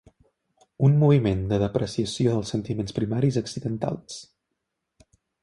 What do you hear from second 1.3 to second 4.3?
de depreciació dels sentiments primaris accidentals.